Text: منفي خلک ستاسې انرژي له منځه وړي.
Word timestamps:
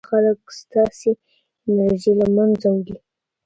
منفي 0.05 0.07
خلک 0.11 0.39
ستاسې 0.61 1.09
انرژي 1.67 2.13
له 2.19 2.27
منځه 2.35 2.67
وړي. 2.77 2.97